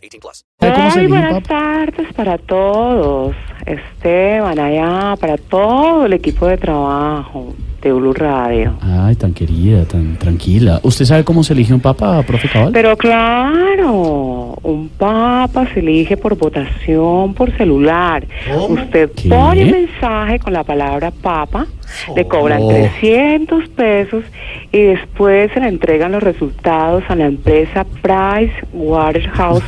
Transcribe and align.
18 0.00 0.20
plus. 0.20 0.44
¿Sabe 0.58 0.74
cómo 0.74 0.90
se 0.90 0.98
Muy 1.00 1.08
buenas 1.08 1.42
tardes 1.42 2.12
para 2.14 2.38
todos. 2.38 3.36
Esteban, 3.66 4.58
allá, 4.58 5.16
para 5.20 5.36
todo 5.36 6.06
el 6.06 6.12
equipo 6.12 6.46
de 6.46 6.56
trabajo 6.56 7.54
de 7.82 7.92
Blue 7.92 8.12
Radio. 8.12 8.74
Ay, 8.82 9.14
tan 9.16 9.32
querida, 9.32 9.84
tan 9.84 10.16
tranquila. 10.16 10.80
¿Usted 10.82 11.04
sabe 11.04 11.24
cómo 11.24 11.42
se 11.44 11.52
elige 11.54 11.72
un 11.72 11.80
papa, 11.80 12.22
profe 12.22 12.48
Cabal? 12.48 12.72
Pero 12.72 12.96
claro, 12.96 14.58
un 14.62 14.88
papa 14.90 15.66
se 15.72 15.80
elige 15.80 16.16
por 16.16 16.36
votación 16.36 17.34
por 17.34 17.50
celular. 17.56 18.24
Usted 18.68 19.10
¿Qué? 19.12 19.28
pone 19.28 19.64
un 19.64 19.70
mensaje 19.70 20.38
con 20.38 20.52
la 20.52 20.64
palabra 20.64 21.10
papa, 21.10 21.66
le 22.14 22.26
cobran 22.26 22.60
Oh. 22.62 22.68
300 22.68 23.68
pesos 23.70 24.24
y 24.70 24.82
después 24.82 25.50
se 25.52 25.60
le 25.60 25.68
entregan 25.68 26.12
los 26.12 26.22
resultados 26.22 27.02
a 27.08 27.16
la 27.16 27.26
empresa 27.26 27.84
Price 28.02 28.52
Waterhouse 28.72 29.62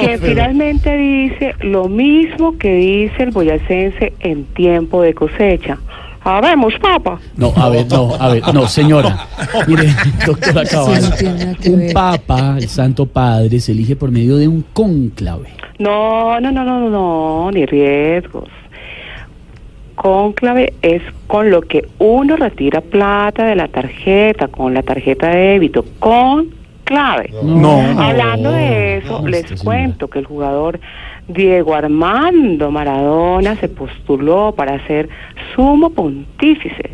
que 0.00 0.18
finalmente 0.18 0.96
dice 0.96 1.54
lo 1.60 1.88
mismo 1.88 2.56
que 2.58 2.74
dice 2.74 3.22
el 3.24 3.30
boyacense 3.30 4.12
en 4.20 4.44
tiempo 4.44 5.02
de 5.02 5.14
cosecha. 5.14 5.78
Habemos, 6.24 6.74
papa. 6.80 7.18
No, 7.36 7.52
a 7.56 7.68
ver, 7.68 7.86
no, 7.90 8.14
a 8.14 8.28
ver, 8.28 8.54
no, 8.54 8.66
señora. 8.68 9.26
Mire, 9.66 9.88
doctora 10.26 10.62
Cabal, 10.64 11.02
un 11.66 11.90
papa, 11.92 12.56
el 12.58 12.68
Santo 12.68 13.06
Padre, 13.06 13.58
se 13.60 13.72
elige 13.72 13.96
por 13.96 14.10
medio 14.10 14.36
de 14.36 14.46
un 14.46 14.62
cónclave. 14.72 15.48
No, 15.78 16.38
no, 16.40 16.52
no, 16.52 16.64
no, 16.64 16.78
no, 16.80 16.90
no, 16.90 17.50
ni 17.50 17.66
riesgos. 17.66 18.48
Cónclave 19.94 20.72
es 20.82 21.02
con 21.26 21.50
lo 21.50 21.62
que 21.62 21.86
uno 21.98 22.36
retira 22.36 22.80
plata 22.80 23.44
de 23.46 23.54
la 23.56 23.68
tarjeta, 23.68 24.48
con 24.48 24.74
la 24.74 24.82
tarjeta 24.82 25.28
de 25.28 25.36
débito, 25.36 25.84
con 25.98 26.48
clave. 26.84 27.32
No. 27.42 27.80
Hablando 28.00 28.52
de 28.52 28.98
eso, 28.98 29.20
No, 29.22 29.28
les 29.28 29.42
señora. 29.46 29.64
cuento 29.64 30.08
que 30.08 30.18
el 30.18 30.26
jugador 30.26 30.80
Diego 31.28 31.74
Armando 31.74 32.70
Maradona 32.70 33.56
se 33.56 33.68
postuló 33.68 34.52
para 34.56 34.84
ser 34.86 35.08
sumo 35.54 35.90
pontífice. 35.90 36.90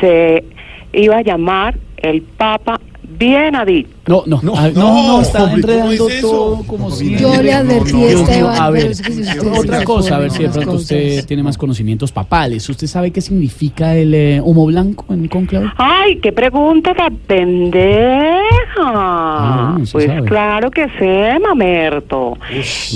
Se 0.00 0.44
iba 0.92 1.18
a 1.18 1.22
llamar 1.22 1.76
el 1.98 2.22
Papa 2.22 2.80
Bienadito. 3.08 3.90
No, 4.06 4.22
no, 4.26 4.40
no, 4.42 4.54
no, 4.72 5.06
no, 5.06 5.20
está 5.22 5.50
enredando 5.50 6.08
todo 6.20 6.62
como 6.66 6.90
si... 6.90 7.16
Yo 7.16 7.40
le 7.42 7.52
advertí 7.54 8.02
a 8.32 8.66
a 8.66 8.70
ver, 8.70 8.82
pero 8.82 8.92
es 8.92 9.00
que 9.00 9.12
si 9.12 9.22
usted 9.22 9.52
otra 9.58 9.84
cosa, 9.84 10.16
a 10.16 10.18
ver 10.18 10.30
si 10.30 10.42
de 10.42 10.50
pronto 10.50 10.72
usted 10.72 11.24
tiene 11.24 11.42
más 11.42 11.56
conocimientos 11.56 12.12
papales. 12.12 12.68
¿Usted 12.68 12.86
sabe 12.86 13.10
qué 13.10 13.22
significa 13.22 13.94
el 13.96 14.14
eh, 14.14 14.40
humo 14.42 14.66
blanco 14.66 15.06
en 15.08 15.26
cónclave? 15.28 15.70
Ay, 15.76 16.16
qué 16.16 16.32
pregunta 16.32 16.94
tan 16.94 17.16
pendeja. 17.16 18.42
Ah, 18.76 19.78
pues 19.90 20.04
sabe. 20.04 20.24
claro 20.24 20.70
que 20.70 20.86
sé, 20.98 21.38
mamerto. 21.40 22.36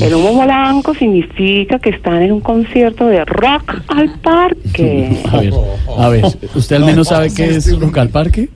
El 0.01 0.14
humo 0.14 0.42
blanco 0.45 0.95
significa 0.95 1.79
que 1.79 1.91
están 1.91 2.23
en 2.23 2.33
un 2.33 2.41
concierto 2.41 3.06
de 3.06 3.25
rock 3.25 3.77
al 3.89 4.11
parque. 4.20 5.23
A 5.33 5.41
ver, 5.41 5.55
a 5.97 6.09
ver, 6.09 6.25
¿usted 6.55 6.77
al 6.77 6.85
menos 6.85 7.08
sabe 7.08 7.33
qué 7.35 7.47
es 7.47 7.79
Rock 7.79 7.98
al 7.98 8.08
Parque? 8.08 8.48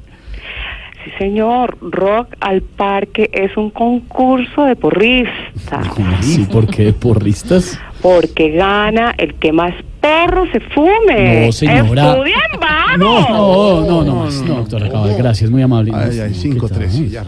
Sí, 1.04 1.10
señor, 1.18 1.76
rock 1.80 2.28
al 2.40 2.62
parque 2.62 3.28
es 3.32 3.56
un 3.56 3.70
concurso 3.70 4.64
de 4.64 4.76
porristas. 4.76 5.88
¿Cómo 5.88 6.14
así? 6.16 6.44
¿Por 6.44 6.66
qué 6.68 6.84
de 6.84 6.92
porristas? 6.92 7.78
Porque 8.00 8.50
gana 8.50 9.14
el 9.18 9.34
que 9.34 9.52
más 9.52 9.74
perro 10.00 10.44
se 10.52 10.60
fume. 10.60 11.46
No, 11.46 11.52
señora. 11.52 12.10
Estudien, 12.10 12.36
vamos. 12.60 12.98
No, 12.98 13.80
no, 13.80 13.86
no, 13.86 14.04
no, 14.04 14.16
más. 14.24 14.42
No, 14.42 14.54
doctora 14.56 14.88
Cabal, 14.88 15.14
gracias, 15.16 15.50
muy 15.50 15.62
amable. 15.62 15.92
Ay, 15.94 16.20
ay, 16.20 16.32
¿Qué 16.32 16.50
5-3, 16.50 16.68
tal? 16.68 16.90
sí, 16.90 17.08
ya. 17.08 17.24